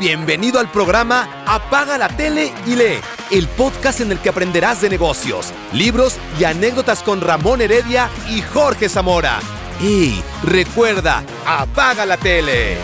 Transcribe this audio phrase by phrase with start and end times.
[0.00, 3.00] Bienvenido al programa Apaga la tele y lee,
[3.32, 8.40] el podcast en el que aprenderás de negocios, libros y anécdotas con Ramón Heredia y
[8.40, 9.40] Jorge Zamora.
[9.82, 12.76] Y recuerda, apaga la tele.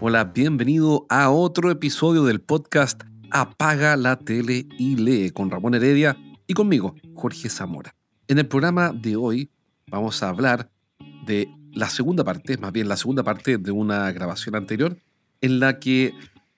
[0.00, 6.18] Hola, bienvenido a otro episodio del podcast Apaga la tele y lee con Ramón Heredia
[6.46, 7.94] y conmigo, Jorge Zamora.
[8.28, 9.50] En el programa de hoy
[9.86, 10.68] vamos a hablar
[11.24, 14.96] de la segunda parte, más bien la segunda parte de una grabación anterior,
[15.42, 16.14] en la que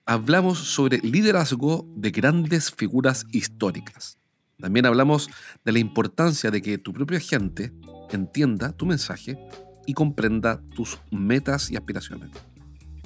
[0.06, 4.16] hablamos sobre liderazgo de grandes figuras históricas.
[4.60, 5.28] También hablamos
[5.64, 7.72] de la importancia de que tu propia gente
[8.12, 9.36] entienda tu mensaje
[9.86, 12.30] y comprenda tus metas y aspiraciones.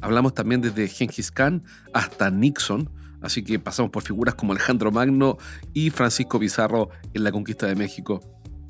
[0.02, 2.90] Hablamos también desde Genghis Khan hasta Nixon,
[3.22, 5.38] así que pasamos por figuras como Alejandro Magno
[5.72, 8.20] y Francisco Pizarro en la conquista de México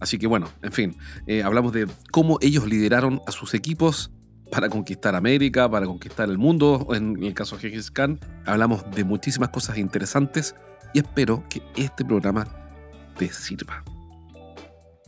[0.02, 0.96] Así que bueno, en fin,
[1.28, 4.10] eh, hablamos de cómo ellos lideraron a sus equipos
[4.50, 8.18] para conquistar América, para conquistar el mundo, en el caso de Gengis Khan.
[8.44, 10.56] Hablamos de muchísimas cosas interesantes
[10.92, 12.48] y espero que este programa
[13.16, 13.84] te sirva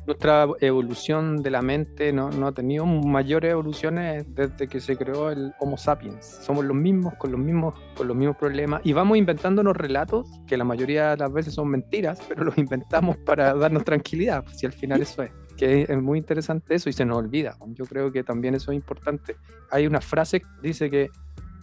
[0.06, 5.52] nuestra evolución de la mente no, ha tenido mayores evoluciones desde que se creó el
[5.60, 6.24] Homo sapiens.
[6.24, 10.56] Somos los mismos, con los mismos, con los mismos problemas, y vamos inventándonos relatos que
[10.56, 14.72] la mayoría de las veces son mentiras, pero los inventamos para darnos tranquilidad, si al
[14.72, 15.30] final eso es.
[15.56, 17.56] Que es muy interesante eso y se nos olvida.
[17.68, 19.36] Yo creo que también eso es importante.
[19.70, 21.10] Hay una frase que dice que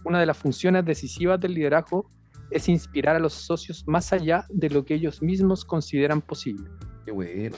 [0.04, 2.10] una de las funciones decisivas del liderazgo
[2.50, 6.70] es inspirar a los socios más allá de lo que ellos mismos consideran posible.
[7.04, 7.56] Qué bueno.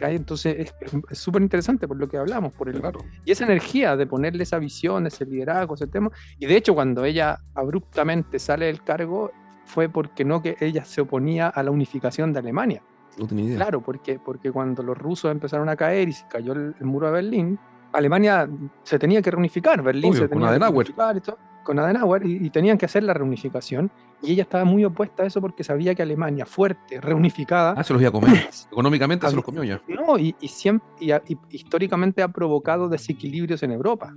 [0.00, 0.72] Entonces
[1.10, 2.82] es súper interesante por lo que hablamos, por el
[3.24, 6.10] Y esa energía de ponerle esa visión, ese liderazgo, ese tema.
[6.38, 9.32] Y de hecho, cuando ella abruptamente sale del cargo,
[9.64, 12.82] fue porque no que ella se oponía a la unificación de Alemania.
[13.18, 13.56] No tenía idea.
[13.56, 17.12] Claro, porque, porque cuando los rusos empezaron a caer y se cayó el, muro de
[17.14, 17.58] Berlín,
[17.92, 18.48] Alemania
[18.82, 22.78] se tenía que reunificar, Berlín se tenía que reunificar y todo con Adenauer y, tenían
[22.78, 23.90] que hacer la reunificación.
[24.22, 27.74] Y ella estaba muy opuesta a eso porque sabía que Alemania, fuerte, reunificada.
[27.76, 28.48] Ah, se los iba a comer.
[28.72, 29.82] Económicamente se los comió ya.
[29.88, 31.12] No, y, siempre, y,
[31.50, 34.14] históricamente ha provocado desequilibrios en Europa.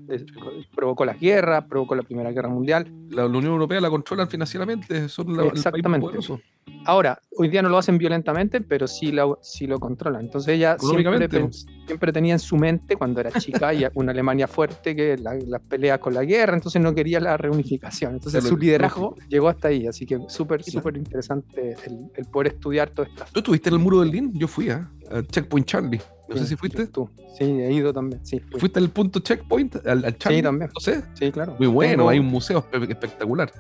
[0.74, 2.90] provocó las guerras, provocó la Primera Guerra Mundial.
[3.10, 6.08] La, Unión Europea la controlan financieramente, son la, Exactamente.
[6.86, 10.26] Ahora, hoy día no lo hacen violentamente, pero sí lo, sí lo controlan.
[10.26, 11.28] Entonces ella siempre,
[11.90, 15.60] siempre, tenía en su mente, cuando era chica, y una Alemania fuerte, que las la
[15.60, 18.14] peleas con la guerra, entonces no quería la reunificación.
[18.14, 21.76] Entonces su liderazgo llegó hasta ahí, así que súper, súper interesante
[22.16, 23.26] el, poder estudiar todo esto.
[23.32, 24.32] ¿Tú estuviste en el muro del Berlín?
[24.36, 24.90] Yo fui a,
[25.32, 26.02] Checkpoint Charlie.
[26.28, 26.86] No sé si fuiste.
[26.86, 27.10] Tú.
[27.36, 28.24] Sí, he ido también.
[28.24, 29.78] Sí, ¿Fuiste al punto Checkpoint?
[29.88, 30.38] ¿Al, Charlie?
[30.38, 30.70] Sí, también.
[30.72, 31.04] No sé.
[31.16, 31.56] Sí, claro.
[31.58, 33.52] Muy bueno, hay un museo espectacular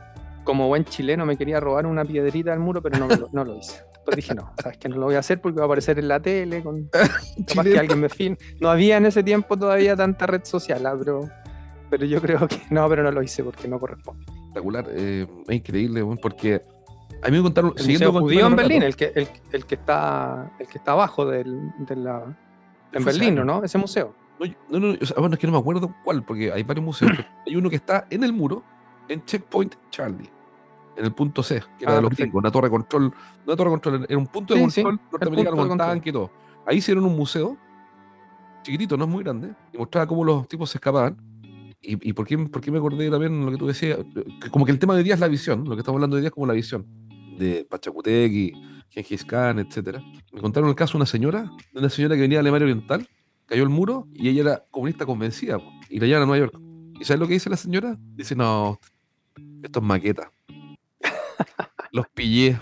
[0.50, 3.84] como buen chileno me quería robar una piedrita del muro, pero no, no lo hice.
[3.94, 6.08] Después dije, no, sabes que no lo voy a hacer porque va a aparecer en
[6.08, 6.90] la tele, con
[7.48, 8.36] capaz que alguien me fin.
[8.60, 11.30] No había en ese tiempo todavía tanta red social, ah, pero,
[11.92, 14.26] pero yo creo que no, pero no lo hice porque no corresponde.
[14.28, 16.64] Espectacular, eh, es increíble, porque
[17.22, 17.74] a mí me contaron.
[17.78, 21.28] El siguiendo judío en Berlín, el que, el, el, que está, el que está abajo
[21.28, 22.36] del, de la.
[22.92, 23.64] En Berlín, ¿no?
[23.64, 24.16] Ese museo.
[24.40, 27.12] No, no, bueno, es que no me acuerdo cuál, porque hay varios museos.
[27.46, 28.64] hay uno que está en el muro,
[29.10, 30.39] en Checkpoint Charlie
[31.00, 33.14] en el punto C, que era ah, de los gringos, una torre control,
[33.46, 36.30] una torre control, era un punto de control norteamericano con tanque y todo.
[36.66, 37.58] Ahí hicieron un museo,
[38.64, 41.16] chiquitito, no es muy grande, y mostraba cómo los tipos se escapaban.
[41.82, 44.00] ¿Y, y por, qué, por, qué, me acordé también lo que tú decías?
[44.52, 46.22] como que el tema de hoy día es la visión, lo que estamos hablando hoy
[46.22, 46.86] día es como la visión
[47.38, 48.52] de Pachacutegui,
[48.90, 50.00] Gengis Khan, etc.
[50.34, 53.08] Me contaron el caso de una señora, de una señora que venía de Alemania Oriental,
[53.46, 55.60] cayó el muro y ella era comunista convencida
[55.90, 56.60] y la llevan a Nueva York.
[57.00, 57.98] ¿Y sabes lo que dice la señora?
[58.18, 58.78] Dice, no,
[59.64, 60.30] esto es maqueta
[61.92, 62.60] los pillé.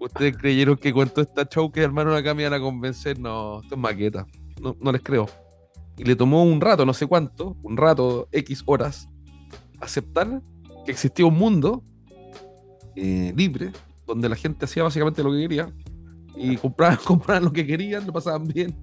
[0.00, 3.18] ¿Ustedes creyeron que cuando esta show que armaron acá me iban a convencer?
[3.18, 4.26] No, esto es maqueta.
[4.60, 5.26] No, no les creo.
[5.96, 9.08] Y le tomó un rato, no sé cuánto, un rato, X horas,
[9.80, 10.42] aceptar
[10.84, 11.82] que existía un mundo
[12.96, 13.72] eh, libre,
[14.06, 15.72] donde la gente hacía básicamente lo que quería
[16.36, 18.76] y compraban, compraban lo que querían, lo pasaban bien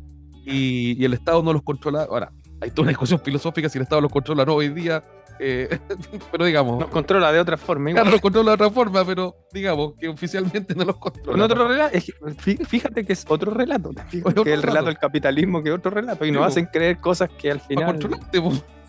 [0.45, 2.05] y, el Estado no los controlaba.
[2.05, 5.03] Ahora, hay toda una discusión filosófica si el Estado los controla no hoy día,
[5.43, 5.79] eh,
[6.31, 6.79] pero digamos.
[6.79, 7.91] Nos controla de otra forma.
[7.91, 11.45] Claro, nos controla de otra forma, pero digamos que oficialmente no los controla.
[11.45, 11.97] otro relato,
[12.37, 13.89] fíjate que es otro relato.
[14.43, 16.25] que el relato del capitalismo, que es otro relato.
[16.25, 17.97] Y nos hacen creer cosas que al final.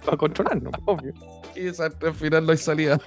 [0.04, 1.14] Para controlarnos, obvio.
[1.56, 1.68] Y
[2.06, 3.00] al final no hay salida.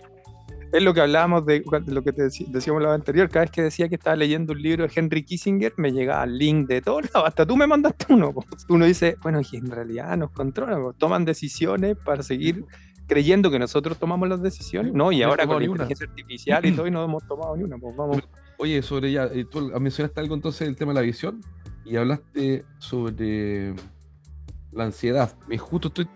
[0.72, 3.30] Es lo que hablábamos de, lo que te decíamos la vez anterior.
[3.30, 6.38] Cada vez que decía que estaba leyendo un libro de Henry Kissinger, me llegaba el
[6.38, 8.34] link de todo Hasta tú me mandaste uno.
[8.70, 12.66] Uno dice, bueno, y en realidad nos controlan, toman decisiones para seguir
[13.08, 16.88] creyendo que nosotros tomamos las decisiones, no, y ahora con la inteligencia artificial y todo,
[16.88, 18.18] y no hemos tomado ni una, pues vamos.
[18.58, 21.42] Oye, sobre ya, eh, tú mencionaste algo entonces del tema de la visión,
[21.86, 23.76] y hablaste sobre
[24.72, 25.38] la ansiedad.
[25.48, 26.08] Me justo estoy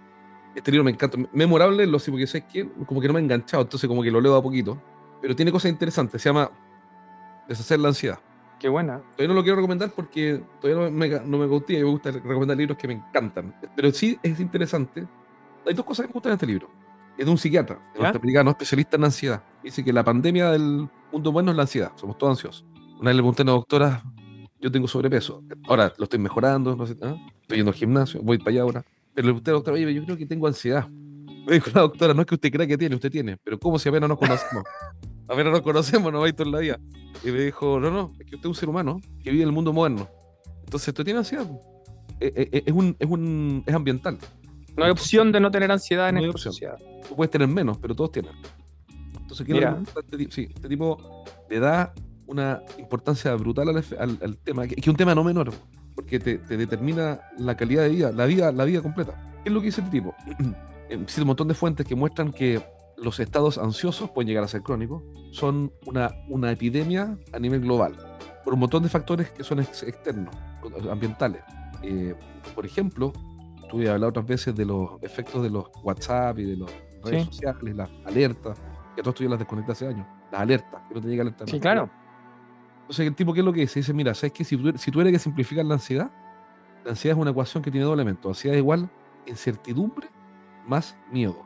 [0.56, 1.18] Este libro me encanta.
[1.32, 4.12] Memorable, lo sé porque sé que como que no me ha enganchado, entonces como que
[4.12, 4.82] lo leo a poquito.
[5.22, 6.22] Pero tiene cosas interesantes.
[6.22, 6.50] Se llama
[7.48, 8.20] Deshacer la ansiedad.
[8.60, 9.02] Qué buena.
[9.12, 12.78] Todavía no lo quiero recomendar porque todavía no me, no me me gusta recomendar libros
[12.78, 13.56] que me encantan.
[13.76, 15.08] Pero sí es interesante.
[15.66, 16.70] Hay dos cosas que me gustan en este libro.
[17.20, 19.44] Es de un psiquiatra norteamericano, especialista en ansiedad.
[19.62, 21.92] Dice que la pandemia del mundo bueno es la ansiedad.
[21.98, 22.66] Somos todos ansiosos.
[22.98, 24.04] Una vez le pregunté a una doctora,
[24.62, 25.44] yo tengo sobrepeso.
[25.68, 27.18] Ahora lo estoy mejorando, no sé, ¿ah?
[27.42, 28.86] estoy yendo al gimnasio, voy para allá ahora.
[29.14, 30.88] Pero le pregunté a la doctora, oye, yo creo que tengo ansiedad.
[30.88, 33.36] Me dijo la doctora, no es que usted crea que tiene, usted tiene.
[33.44, 34.64] Pero ¿cómo si apenas nos conocemos?
[35.28, 36.80] apenas nos conocemos, no va a ir toda la vida.
[37.22, 39.50] Y me dijo, no, no, es que usted es un ser humano que vive en
[39.50, 40.08] el mundo moderno.
[40.64, 41.52] Entonces, usted tiene ansiedad.
[42.22, 44.18] Es, eh, eh, es, un, es, un, es ambiental.
[44.80, 46.78] No hay opción de no tener ansiedad en esta sociedad.
[47.08, 48.32] Tú puedes tener menos, pero todos tienen.
[49.20, 49.78] Entonces, Mira.
[49.96, 51.94] Este, sí, este tipo le da
[52.28, 55.52] una importancia brutal al, tema, que es un tema no menor,
[55.96, 59.34] porque te, determina la calidad de vida, la vida, la vida completa.
[59.44, 60.16] ¿Qué es lo que dice este tipo?
[60.90, 62.62] Existe un montón de fuentes que muestran que
[62.98, 67.96] los estados ansiosos pueden llegar a ser crónicos, son una, una epidemia a nivel global,
[68.44, 70.36] por un montón de factores que son externos,
[70.90, 71.42] ambientales.
[71.84, 72.16] Eh,
[72.56, 73.14] por ejemplo,
[73.70, 76.72] tú ya hablado otras veces de los efectos de los WhatsApp y de las
[77.04, 78.62] redes sociales, las alertas,
[78.96, 81.48] que todos tú ya las desconectas hace años, las alertas, que no te llega alerta.
[81.48, 81.90] Sí, claro.
[82.82, 83.80] Entonces, el tipo, ¿qué es lo que dice?
[83.80, 84.44] Dice, mira, ¿sabes qué?
[84.44, 86.12] Si tú, si tú eres que simplificar la ansiedad,
[86.84, 88.30] la ansiedad es una ecuación que tiene dos elementos.
[88.30, 88.90] Ansiedad es igual
[89.28, 90.10] incertidumbre
[90.66, 91.46] más miedo.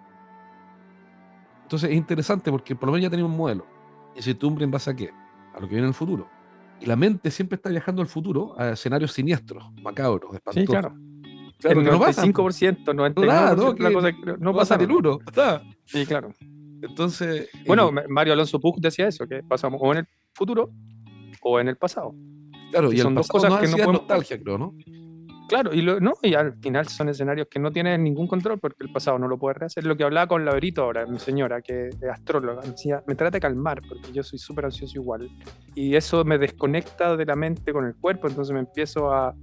[1.63, 3.65] Entonces es interesante porque por lo menos ya tenemos un modelo.
[4.15, 5.11] Incertidumbre en base a qué?
[5.53, 6.29] A lo que viene en el futuro.
[6.79, 10.61] Y la mente siempre está viajando al futuro a escenarios siniestros, macabros, espantosos.
[10.61, 10.95] Sí, claro.
[11.63, 15.19] Claro, el 95%, 99%, claro, no, cosa que no, pasa el uno.
[15.85, 16.33] Sí, claro.
[16.81, 17.49] Entonces.
[17.65, 20.71] Bueno, Mario Alonso Puig decía eso, que pasamos o en el futuro
[21.41, 22.13] o en el pasado.
[22.71, 23.93] Claro, y, son dos cosas que no podemos.
[23.93, 24.75] nostalgia, creo, ¿no?
[25.47, 28.91] Claro, y, no, y al final son escenarios que no tienen ningún control porque el
[28.91, 29.85] pasado no lo puede rehacer.
[29.85, 33.41] Lo que hablaba con Laverito ahora, mi señora, que es astróloga, decía, me trata de
[33.41, 35.29] calmar porque yo soy súper ansioso igual.
[35.75, 39.35] Y eso me desconecta de la mente con el cuerpo, entonces me empiezo a...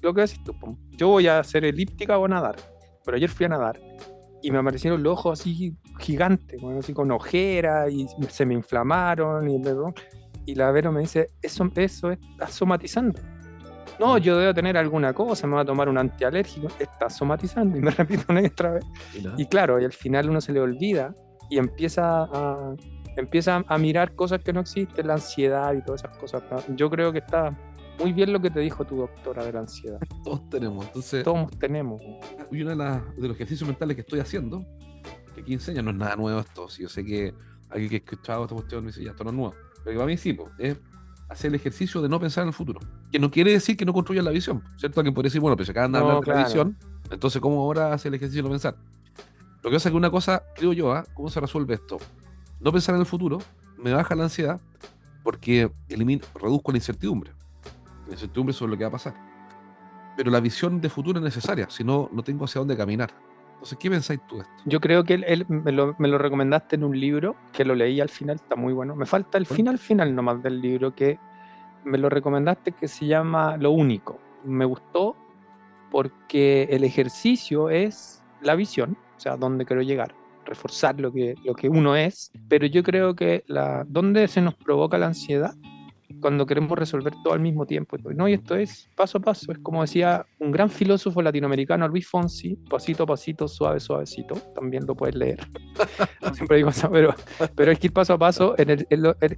[0.00, 0.54] Lo que decís tú,
[0.90, 2.56] yo voy a hacer elíptica o a nadar,
[3.04, 3.80] pero ayer fui a nadar
[4.42, 9.60] y me aparecieron los ojos así gigantes, así con ojera y se me inflamaron y,
[10.46, 13.20] y la Vero me dice, eso, eso está somatizando
[14.00, 17.82] no, yo debo tener alguna cosa, me voy a tomar un antialérgico, está somatizando y
[17.82, 18.84] me repito una otra vez.
[19.36, 21.14] Y claro, y al final uno se le olvida
[21.50, 22.74] y empieza a,
[23.16, 26.42] empieza a mirar cosas que no existen, la ansiedad y todas esas cosas.
[26.76, 27.54] Yo creo que está
[27.98, 29.98] muy bien lo que te dijo tu doctora de la ansiedad.
[30.24, 31.24] Todos tenemos, entonces.
[31.24, 32.00] Todos tenemos.
[32.50, 34.64] Y uno de, de, los ejercicios mentales que estoy haciendo,
[35.34, 36.68] que aquí enseña, no es nada nuevo esto.
[36.68, 37.34] Si yo sé que
[37.68, 39.54] alguien que ha escuchado esta cuestión me dice, ya, esto no es nuevo.
[39.84, 40.78] Pero que para mí sí, es
[41.28, 42.80] hacer el ejercicio de no pensar en el futuro.
[43.12, 45.02] Que no quiere decir que no construya la visión, ¿cierto?
[45.02, 46.76] Que puede decir, bueno, pero se acaban de hablar de la visión,
[47.10, 48.76] entonces, ¿cómo ahora hace el ejercicio de no pensar?
[49.62, 51.04] Lo que pasa es que una cosa, creo yo, ¿ah?
[51.14, 51.98] ¿cómo se resuelve esto?
[52.60, 53.38] No pensar en el futuro
[53.76, 54.60] me baja la ansiedad
[55.22, 57.32] porque elimina, reduzco la incertidumbre.
[58.10, 59.14] Incertidumbre sobre lo que va a pasar.
[60.16, 63.10] Pero la visión de futuro es necesaria, si no, no tengo hacia dónde caminar.
[63.52, 64.54] Entonces, ¿qué pensáis tú de esto?
[64.64, 68.00] Yo creo que él, me, lo, me, lo, recomendaste en un libro, que lo leí
[68.00, 68.96] al final, está muy bueno.
[68.96, 71.18] Me falta el final final nomás del libro, que
[71.84, 74.18] me lo recomendaste, que se llama Lo Único.
[74.44, 75.14] Me gustó
[75.90, 80.14] porque el ejercicio es la visión, o sea, dónde quiero llegar,
[80.46, 84.54] reforzar lo que, lo que uno es, pero yo creo que la, dónde se nos
[84.54, 85.54] provoca la ansiedad
[86.20, 87.96] cuando queremos resolver todo al mismo tiempo.
[88.14, 92.08] No, y esto es paso a paso, es como decía un gran filósofo latinoamericano, Luis
[92.08, 95.40] Fonsi, pasito a pasito, suave, suavecito, también lo puedes leer.
[96.34, 97.14] Siempre digo eso, pero,
[97.54, 98.86] pero es que ir paso a paso, en el,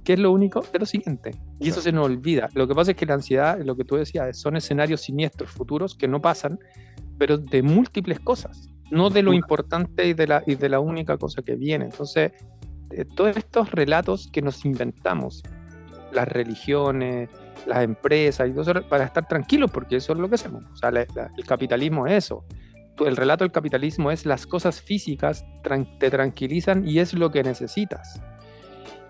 [0.03, 0.61] ¿qué es lo único?
[0.73, 2.49] Es lo siguiente, y eso se nos olvida.
[2.53, 5.95] Lo que pasa es que la ansiedad, lo que tú decías, son escenarios siniestros futuros
[5.95, 6.59] que no pasan,
[7.17, 11.17] pero de múltiples cosas, no de lo importante y de la, y de la única
[11.17, 11.85] cosa que viene.
[11.85, 12.31] Entonces,
[12.91, 15.43] eh, todos estos relatos que nos inventamos
[16.13, 17.29] las religiones,
[17.65, 20.63] las empresas y todo eso para estar tranquilos, porque eso es lo que hacemos.
[20.71, 22.45] O sea, el capitalismo es eso.
[22.99, 25.45] El relato del capitalismo es las cosas físicas
[25.99, 28.21] te tranquilizan y es lo que necesitas.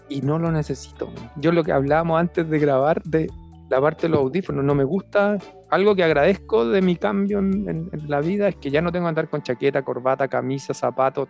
[0.09, 1.11] Y no lo necesito.
[1.37, 3.29] Yo lo que hablábamos antes de grabar de
[3.69, 5.37] la parte de los audífonos, no me gusta.
[5.69, 9.05] Algo que agradezco de mi cambio en, en la vida es que ya no tengo
[9.05, 11.29] que andar con chaqueta, corbata, camisa, zapatos.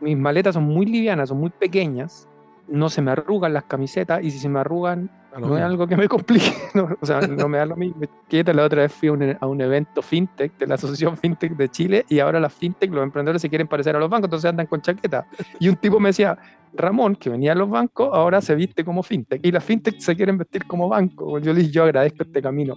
[0.00, 2.28] Mis maletas son muy livianas, son muy pequeñas
[2.72, 5.96] no se me arrugan las camisetas y si se me arrugan no es algo que
[5.96, 6.52] me complique,
[7.00, 8.02] o sea, no me da lo mismo.
[8.30, 9.12] La otra vez fui a
[9.46, 13.40] un, evento fintech de la Asociación Fintech de Chile y ahora las fintech, los emprendedores
[13.40, 15.26] se quieren parecer a los bancos, entonces andan con chaqueta.
[15.58, 16.36] Y un tipo me decía,
[16.74, 20.14] Ramón, que venía a los bancos, ahora se viste como fintech y las fintech se
[20.14, 21.38] quieren vestir como banco.
[21.38, 22.74] Yo les yo agradezco este camino.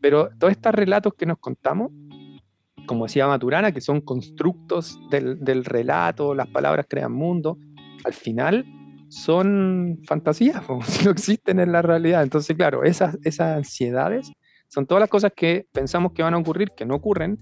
[0.00, 1.90] Pero todos estos relatos que nos contamos
[2.86, 7.56] como decía Maturana, que son constructos del, relato, las palabras crean mundo,
[8.04, 8.64] al final
[9.10, 10.62] son fantasías,
[11.04, 12.22] no existen en la realidad.
[12.22, 14.32] Entonces, claro, esas, esas ansiedades
[14.68, 17.38] son todas las cosas que pensamos que van a ocurrir, que no ocurren,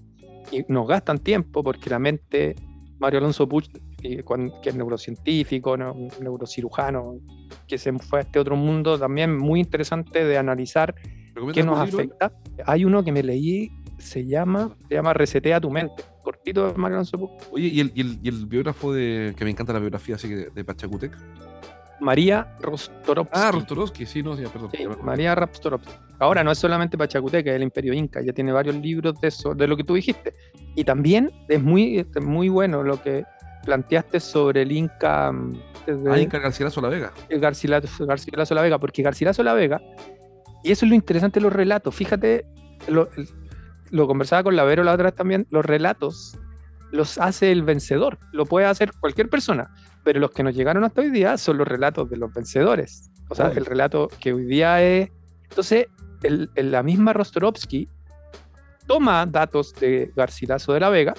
[0.51, 2.55] y nos gastan tiempo porque la mente,
[2.97, 3.69] Mario Alonso Puch,
[4.01, 4.23] que
[4.65, 7.19] es neurocientífico, neurocirujano,
[7.67, 10.95] que se fue a este otro mundo también muy interesante de analizar
[11.53, 12.33] qué nos afecta.
[12.65, 16.97] Hay uno que me leí, se llama, se llama Resetea tu mente, cortito de Mario
[16.97, 17.31] Alonso Puch.
[17.51, 20.63] Oye, ¿y el, y el, biógrafo de, que me encanta la biografía así de, de
[20.63, 21.15] Pachacutec?
[21.99, 23.31] María Rostorovsky.
[23.33, 24.71] Ah, Rostorovsky, sí, no, sí, perdón.
[25.03, 25.91] María Rostorovsky.
[26.19, 29.53] Ahora no es solamente Pachacuteca, es el Imperio Inca, ya tiene varios libros de eso,
[29.53, 30.33] de lo que tú dijiste.
[30.75, 33.23] Y también es muy, muy bueno lo que
[33.65, 35.31] planteaste sobre el Inca.
[35.31, 37.11] Mm, desde ah, Inca Garcilaso La Vega.
[37.29, 39.81] Garcilaso, Garcilaso La Vega, porque Garcilaso La Vega,
[40.63, 42.45] y eso es lo interesante de los relatos, fíjate,
[42.87, 43.09] lo,
[43.91, 46.37] lo conversaba con Lavero la otra vez también, los relatos
[46.91, 49.69] los hace el vencedor, lo puede hacer cualquier persona,
[50.03, 53.11] pero los que nos llegaron hasta hoy día son los relatos de los vencedores.
[53.29, 55.09] O sea, el relato que hoy día es...
[55.49, 55.87] Entonces,
[56.23, 57.87] el, la misma Rostorovsky
[58.87, 61.13] toma datos de Garcilaso de la Vega,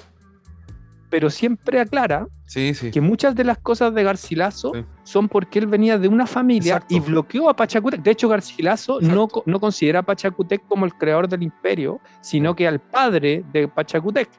[1.09, 4.73] pero siempre aclara que muchas de las cosas de Garcilaso
[5.03, 8.01] son porque él venía de una familia y bloqueó a Pachacutec.
[8.01, 12.67] De hecho, Garcilaso no, no, considera a Pachacutec como el creador del imperio, sino que
[12.67, 14.29] al padre de Pachacutec.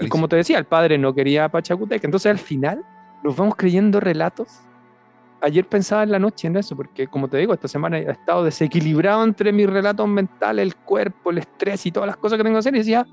[0.00, 2.04] Y como te decía, el padre no quería a Pachacutec.
[2.04, 2.84] Entonces, al final,
[3.22, 4.60] nos vamos creyendo relatos.
[5.42, 8.44] Ayer pensaba en la noche en eso, porque como te digo, esta semana he estado
[8.44, 12.56] desequilibrado entre mis relatos mentales, el cuerpo, el estrés y todas las cosas que tengo
[12.56, 12.74] que hacer.
[12.74, 13.06] Y decía,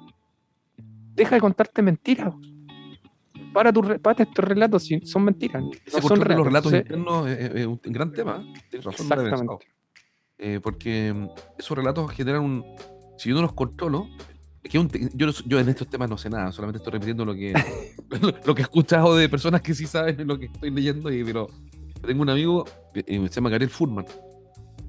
[1.16, 2.34] deja de contarte mentiras.
[3.54, 5.64] Para, tu, para estos relatos, son mentiras.
[5.88, 8.44] son los relatos internos es, un gran tema.
[8.70, 9.08] Tienes razón.
[9.12, 9.66] Exactamente.
[10.38, 12.66] Eh, porque mm, esos relatos generan un.
[13.18, 14.08] Si yo no los controlo,
[14.70, 14.88] yo,
[15.46, 17.54] yo, en estos temas no sé nada, solamente estoy repitiendo lo que,
[18.46, 21.12] lo, que he escuchado de personas que sí saben lo que estoy leyendo.
[21.12, 21.50] Y, pero
[22.06, 24.06] tengo un amigo, que se llama Gabriel Furman,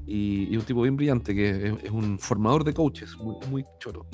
[0.07, 4.07] y, un tipo bien brillante, que es, un formador de coaches, muy, muy choro.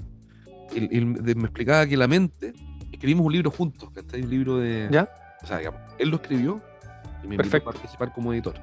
[0.74, 2.52] Y, me explicaba que la mente,
[2.90, 4.88] escribimos un libro juntos, que está un libro de...
[4.90, 5.08] ¿Ya?
[5.42, 6.60] O sea, digamos, él lo escribió
[7.22, 8.54] y me invitó a participar como editor.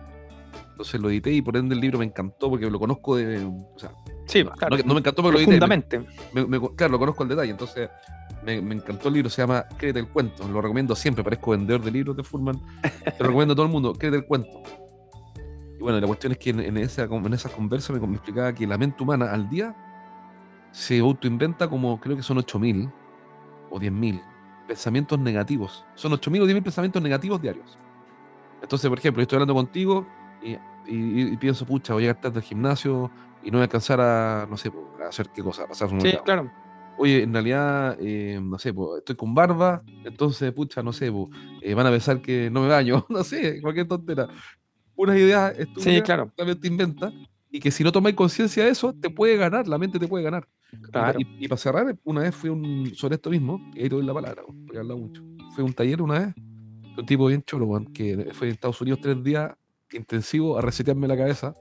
[0.71, 3.45] Entonces lo edité y por ende el libro me encantó porque lo conozco de.
[3.45, 3.91] O sea,
[4.31, 4.77] Sí, claro.
[4.85, 7.89] No, me encantó porque lo Me, claro, lo conozco al detalle, entonces
[8.43, 10.47] me, encantó el libro, se llama Créete el cuento.
[10.47, 12.57] Lo recomiendo siempre, parezco vendedor de libros de Furman.
[12.81, 14.63] Te lo recomiendo a todo el mundo, Créete el cuento.
[15.77, 18.77] Y bueno, la cuestión es que en, esa, en esa conversa me, explicaba que la
[18.77, 19.75] mente humana al día
[20.71, 22.89] se autoinventa como creo que son 8.000
[23.69, 24.21] o 10.000
[24.65, 25.83] pensamientos negativos.
[25.95, 27.77] Son 8.000 o 10.000 pensamientos negativos diarios.
[28.61, 30.07] Entonces, por ejemplo, estoy hablando contigo
[30.41, 30.57] y,
[30.87, 33.11] y, pienso, pucha, voy a llegar tarde al gimnasio,
[33.43, 34.71] y no voy a alcanzar a, no sé,
[35.03, 36.51] a hacer qué cosa, a pasar un Sí, claro.
[36.97, 41.11] Oye, en realidad, eh, no sé, estoy con barba, entonces, pucha, no sé,
[41.61, 44.27] eh, van a pensar que no me baño, no sé, cualquier tontera.
[44.95, 46.31] Unas ideas estúpidas sí, claro.
[46.35, 47.11] también te inventa
[47.49, 50.23] y que si no tomáis conciencia de eso, te puede ganar, la mente te puede
[50.23, 50.47] ganar.
[50.91, 51.19] Claro.
[51.19, 54.13] Y, para cerrar, una vez fui un, sobre esto mismo, y ahí te doy la
[54.13, 55.21] palabra, porque he hablado mucho.
[55.53, 56.35] Fui a un taller una vez,
[56.97, 59.51] un tipo bien cholo, que fue en Estados Unidos tres días
[59.93, 61.55] intensivo a resetearme la cabeza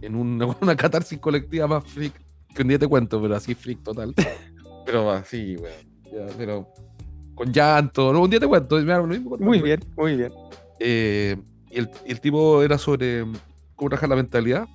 [0.00, 2.14] en una, una catarsis colectiva más freak,
[2.54, 4.14] que un día te cuento, pero así freak total.
[4.86, 6.28] pero así, weón.
[6.36, 6.68] pero
[7.34, 8.22] con llanto, ¿no?
[8.22, 8.78] un día te cuento.
[8.78, 10.32] lo mismo muy bien, muy bien.
[10.78, 11.36] Eh,
[11.70, 13.24] y, el, y, el, tipo era sobre
[13.76, 14.66] cómo trabajar la mentalidad.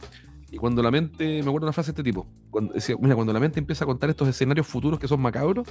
[0.50, 3.34] Y cuando la mente, me acuerdo una frase de este tipo, cuando, decía, mira, cuando
[3.34, 5.68] la mente empieza a contar estos escenarios futuros que son macabros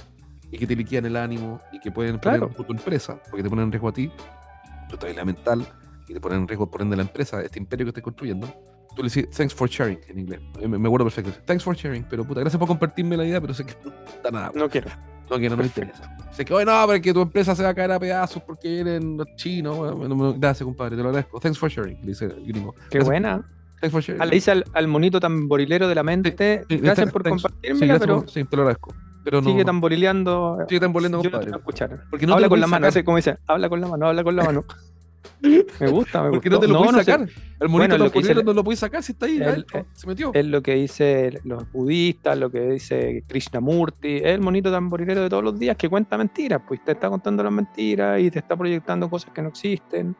[0.51, 3.49] y que te liquidan el ánimo y que pueden poner en tu empresa, porque te
[3.49, 4.11] ponen en riesgo a ti,
[4.87, 5.67] tu estabilidad mental,
[6.07, 8.47] y te ponen en riesgo por ende la empresa, este imperio que estás construyendo,
[8.95, 10.41] tú le dices thanks for sharing en inglés.
[10.67, 11.31] Me, acuerdo perfecto.
[11.45, 14.31] Thanks for sharing, pero puta, gracias por compartirme la idea, pero sé que no está
[14.31, 14.51] nada.
[14.55, 14.89] No quiero.
[15.29, 16.17] No quiero, no me interesa.
[16.31, 19.17] Sé que, oye, no, porque tu empresa se va a caer a pedazos porque vienen
[19.17, 19.95] los chinos.
[19.95, 21.39] Bueno, gracias, compadre, te lo agradezco.
[21.39, 22.73] Thanks for sharing, le dice gringo.
[22.89, 23.45] Qué buena.
[23.81, 24.21] Thanks for sharing.
[24.21, 28.25] Ah, le dice al, al, monito tamborilero de la mente, gracias por compartirme, pero...
[28.27, 28.95] sí, te lo agradezco.
[29.23, 30.57] Pero no, sigue tamborileando.
[30.69, 31.51] Sigue tamborileando, compadre.
[31.51, 32.05] No escuchar.
[32.09, 34.45] Porque no habla con la mano, como dice, habla con la mano, habla con la
[34.45, 34.63] mano.
[35.41, 37.27] Me gusta, me Porque no te lo puedes sacar.
[37.59, 39.39] El monito bueno, lo no lo puedes sacar si está ahí.
[39.41, 40.31] Eh, se metió.
[40.33, 44.17] Es lo que dice los budistas, lo que dice Krishnamurti.
[44.17, 46.61] Es el monito tamborilero de todos los días que cuenta mentiras.
[46.67, 50.15] Pues te está contando las mentiras y te está proyectando cosas que no existen.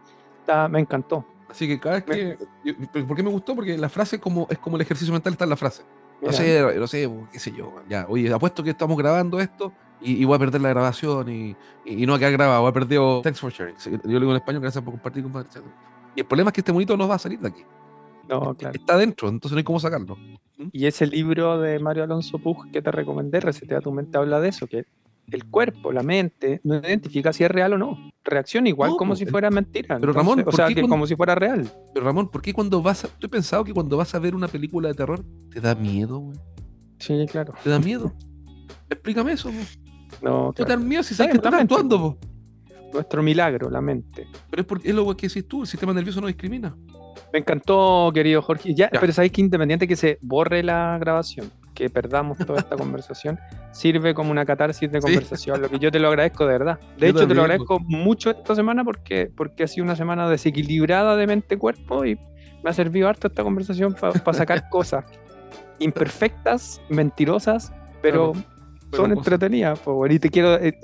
[0.70, 1.26] me encantó.
[1.50, 2.38] Así que cada vez que.
[3.04, 3.56] ¿Por qué me gustó?
[3.56, 5.84] Porque la frase como, es como el ejercicio mental está en la frase.
[6.22, 7.76] No sé, no sé, qué sé yo.
[7.88, 9.72] Ya, oye, apuesto que estamos grabando esto
[10.02, 12.74] y, voy a perder la grabación y, y, no va a quedar grabado, voy a
[12.74, 13.00] perder.
[13.24, 13.76] Thanks for sharing.
[13.78, 15.50] Yo le digo en español, gracias por compartir, compadre.
[16.16, 17.64] Y el problema es que este monito no va a salir de aquí.
[18.30, 18.76] No, claro.
[18.76, 20.18] Está dentro, entonces no hay cómo sacarlo.
[20.72, 24.50] Y ese libro de Mario Alonso Pug que te recomendé, Resetea tu mente, habla de
[24.50, 24.86] eso, que
[25.30, 28.12] el cuerpo, la mente, no identifica si es real o no.
[28.24, 30.00] Reacciona igual como si fuera mentira.
[30.00, 31.70] Pero Ramón, o sea, que como si fuera real.
[31.94, 33.08] Pero Ramón, ¿por qué cuando vas a...
[33.20, 36.20] Yo he pensado que cuando vas a ver una película de terror te da miedo,
[36.20, 36.38] güey.
[37.00, 37.54] Sí, claro.
[37.64, 38.14] Te da miedo.
[38.90, 39.66] Explícame eso, güey.
[40.22, 42.18] No, te da miedo si sabes que estás actuando.
[42.94, 44.28] Nuestro milagro, la mente.
[44.50, 46.76] Pero es porque es lo que decís tú, el sistema nervioso no discrimina.
[47.34, 48.74] Me encantó, querido Jorge.
[48.74, 53.40] Ya, Pero sabéis que independiente que se borre la grabación, que perdamos toda esta conversación,
[53.72, 56.80] sirve como una catarsis de conversación, lo que yo te lo agradezco de verdad.
[56.98, 61.16] De hecho, te lo agradezco mucho esta semana porque, porque ha sido una semana desequilibrada
[61.16, 62.16] de mente-cuerpo y
[62.64, 65.06] me ha servido harto esta conversación para sacar cosas
[65.80, 67.72] imperfectas, mentirosas,
[68.02, 68.34] pero
[68.92, 69.82] son entretenidas.
[70.10, 70.78] y te quiero, eh,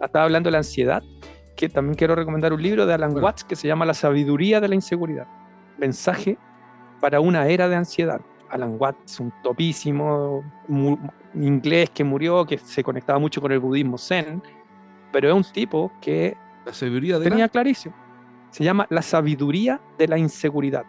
[0.00, 1.02] estaba hablando de la ansiedad,
[1.56, 4.68] que también quiero recomendar un libro de Alan Watts que se llama La sabiduría de
[4.68, 5.26] la inseguridad.
[5.78, 6.38] Mensaje
[7.00, 8.20] para una era de ansiedad.
[8.50, 10.44] Alan Watts, un topísimo
[11.34, 14.42] inglés que murió, que se conectaba mucho con el budismo zen,
[15.10, 17.94] pero es un tipo que la sabiduría tenía clarísimo.
[18.50, 20.84] Se llama La sabiduría de la inseguridad.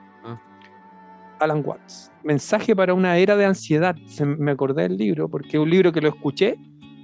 [1.44, 2.12] Alan Watts.
[2.24, 3.96] Mensaje para una era de ansiedad.
[4.26, 6.56] me acordé del libro porque es un libro que lo escuché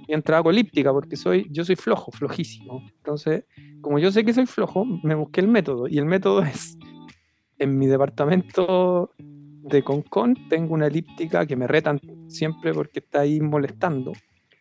[0.06, 2.82] y entraba con elíptica porque soy, yo soy flojo, flojísimo.
[2.96, 3.44] Entonces,
[3.80, 6.76] como yo sé que soy flojo, me busqué el método y el método es
[7.58, 13.40] en mi departamento de Concon tengo una elíptica que me retan siempre porque está ahí
[13.40, 14.12] molestando.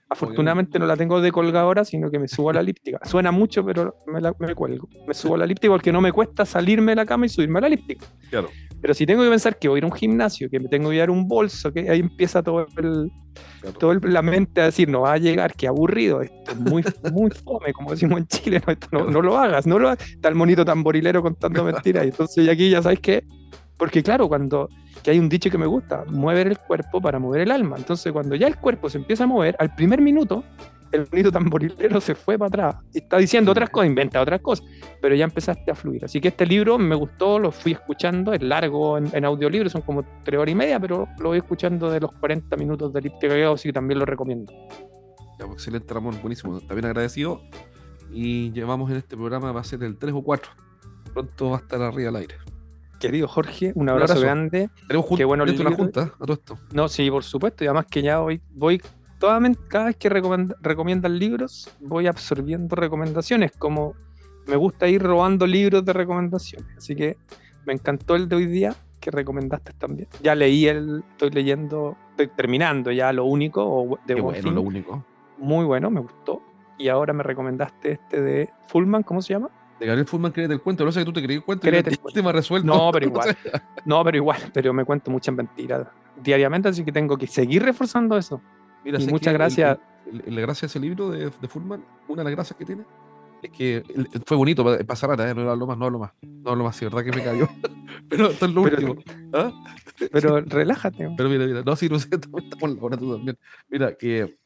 [0.09, 2.99] Afortunadamente no la tengo de colgadora, sino que me subo a la elíptica.
[3.05, 4.89] Suena mucho, pero me, la, me cuelgo.
[5.07, 7.59] Me subo a la elíptica porque no me cuesta salirme de la cama y subirme
[7.59, 8.07] a la elíptica.
[8.29, 8.49] Claro.
[8.81, 10.89] Pero si tengo que pensar que voy a ir a un gimnasio, que me tengo
[10.89, 13.11] que dar un bolso, que ahí empieza todo el,
[13.77, 17.31] todo la mente a decir, no va a llegar, qué aburrido, esto es muy, muy
[17.31, 20.09] fome, como decimos en Chile, no, no, lo hagas, no lo hagas.
[20.09, 22.05] Está el monito tamborilero contando mentiras.
[22.05, 23.25] Y entonces, y aquí ya sabes qué,
[23.77, 24.69] porque claro, cuando
[25.03, 27.77] que hay un dicho que me gusta, mover el cuerpo para mover el alma.
[27.77, 30.43] Entonces, cuando ya el cuerpo se empieza a mover, al primer minuto,
[30.91, 32.75] el bonito tamborilero se fue para atrás.
[32.93, 34.65] Está diciendo otras cosas, inventa otras cosas,
[35.01, 36.05] pero ya empezaste a fluir.
[36.05, 40.03] Así que este libro me gustó, lo fui escuchando, es largo en, audiolibro, son como
[40.23, 43.69] tres horas y media, pero lo voy escuchando de los 40 minutos de Elíptica así
[43.69, 44.51] que también lo recomiendo.
[45.39, 46.59] Ya, pues, excelente, Ramón, buenísimo.
[46.61, 47.41] También agradecido.
[48.11, 50.51] Y llevamos en este programa, va a ser el 3 o 4.
[51.13, 52.35] Pronto va a estar arriba al aire.
[52.99, 54.69] Querido Jorge, un abrazo, grande.
[54.87, 56.59] Tenemos Qué bueno la junta a todo esto.
[56.73, 57.63] No, sí, por supuesto.
[57.63, 58.81] Y además que ya hoy voy
[59.19, 63.51] toda, cada vez que recomiendan libros, voy absorbiendo recomendaciones.
[63.57, 63.95] Como
[64.47, 66.67] me gusta ir robando libros de recomendaciones.
[66.77, 67.17] Así que
[67.65, 70.07] me encantó el de hoy día que recomendaste también.
[70.21, 75.05] Ya leí el, estoy leyendo, estoy terminando ya lo único de Qué bueno, lo único.
[75.37, 76.41] Muy bueno, me gustó.
[76.77, 79.49] Y ahora me recomendaste este de Fullman, ¿cómo se llama?
[79.79, 80.83] de Gabriel Fullman, créete el cuento.
[80.83, 82.67] No sé que tú te creí el cuento créete y el tema resuelto.
[82.67, 83.37] No, pero igual.
[83.85, 84.39] no, pero igual.
[84.53, 85.87] Pero me cuento muchas mentiras
[86.21, 88.41] diariamente, así que tengo que seguir reforzando eso.
[88.83, 89.77] Mira, y muchas gracias.
[90.25, 92.83] La gracia de ese libro de, de Fullman, una de las gracias que tiene,
[93.41, 93.83] es que
[94.25, 95.33] fue bonito pasar a ¿eh?
[95.35, 96.11] no hablo más, no hablo más.
[96.21, 97.47] No hablo más, sí, verdad que me cayó.
[98.09, 98.95] pero esto es lo último.
[99.33, 99.51] ¿Ah?
[100.11, 101.09] Pero relájate.
[101.15, 103.37] Pero mira, mira, no, sí, no sé, estamos la tú también.
[103.69, 104.37] Mira, que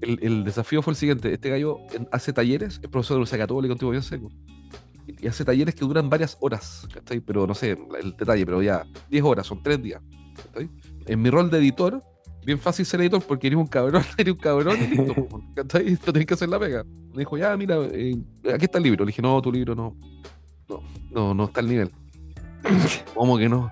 [0.00, 1.78] el, el, desafío fue el siguiente: este gallo
[2.12, 4.30] hace talleres, es profesor de Universidad Católica, un tipo bien seco
[5.06, 6.86] y hace talleres que duran varias horas,
[7.24, 10.02] Pero no sé el detalle, pero ya 10 horas, son 3 días.
[11.06, 12.02] En mi rol de editor,
[12.46, 16.34] bien fácil ser editor porque eres un cabrón, eres un cabrón, y listo, tenés que
[16.34, 16.84] hacer la pega.
[17.12, 18.16] Me dijo, ya, mira, eh,
[18.54, 19.04] aquí está el libro.
[19.04, 19.94] Le dije, no, tu libro no,
[20.68, 21.90] no, no, no está al nivel.
[23.14, 23.70] ¿Cómo que no?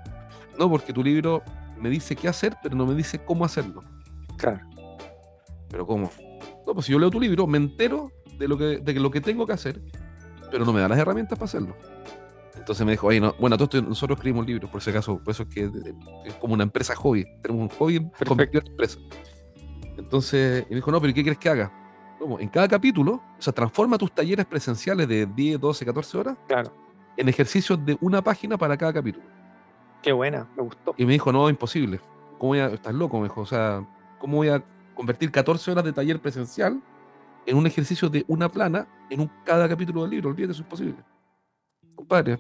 [0.59, 1.43] No, porque tu libro
[1.81, 3.83] me dice qué hacer, pero no me dice cómo hacerlo.
[4.37, 4.61] Claro.
[5.71, 6.11] ¿Pero cómo?
[6.67, 9.21] No, pues si yo leo tu libro, me entero de lo que, de lo que
[9.21, 9.81] tengo que hacer
[10.55, 11.77] pero no me da las herramientas para hacerlo.
[12.65, 15.51] Entonces me dijo, oye, no, bueno, nosotros escribimos libros, por ese caso, por eso es
[15.51, 15.71] que
[16.25, 17.27] es como una empresa hobby.
[17.43, 18.99] Tenemos un hobby convertido en empresa.
[19.99, 21.71] Entonces, me dijo, no, pero ¿qué quieres que haga?
[22.19, 22.41] ¿Cómo?
[22.41, 26.73] En cada capítulo, o sea, transforma tus talleres presenciales de 10, 12, 14 horas claro.
[27.19, 29.27] en ejercicios de una página para cada capítulo.
[30.01, 30.95] Qué buena, me gustó.
[30.97, 32.01] Y me dijo, no, imposible.
[32.39, 33.19] ¿Cómo voy a, estás loco?
[33.19, 33.87] Me dijo, o sea,
[34.19, 36.81] ¿cómo voy a convertir 14 horas de taller presencial
[37.45, 40.31] en un ejercicio de una plana en un, cada capítulo del libro.
[40.31, 40.97] Olvídate, eso es posible.
[41.95, 42.39] Compadre,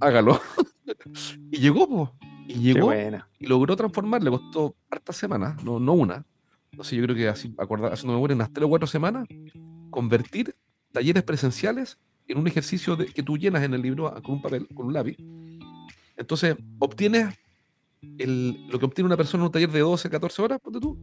[0.00, 0.40] hágalo.
[1.50, 2.10] y llegó, pues.
[2.48, 2.92] Y llegó
[3.38, 4.22] y logró transformar.
[4.22, 6.24] Le costó hartas semanas, no, no una.
[6.72, 9.26] No sé, yo creo que así, acordar, haciendo memoria, unas tres o cuatro semanas,
[9.90, 10.54] convertir
[10.92, 14.68] talleres presenciales en un ejercicio de, que tú llenas en el libro con un papel,
[14.74, 15.16] con un lápiz.
[16.16, 17.34] Entonces, obtienes
[18.18, 20.98] el, lo que obtiene una persona en un taller de 12, 14 horas, ponte tú,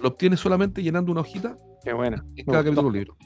[0.00, 2.24] lo obtienes solamente llenando una hojita Qué buena.
[2.36, 3.16] en cada capítulo del libro.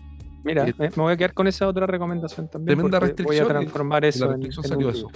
[0.43, 2.77] Mira, me, voy a quedar con esa otra recomendación también.
[2.79, 3.47] Tremenda restricción.
[3.47, 5.11] Voy a transformar eso en, salió eso.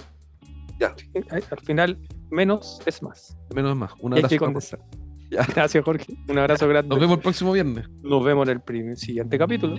[0.79, 0.95] Ya.
[1.31, 1.99] Al final,
[2.31, 3.37] menos es más.
[3.55, 4.29] Menos es más.
[4.29, 4.81] Que condensar.
[5.55, 6.15] Gracias, Jorge.
[6.29, 6.89] Un abrazo grande.
[6.89, 7.89] Nos vemos el próximo viernes.
[8.03, 9.79] Nos vemos en el siguiente capítulo.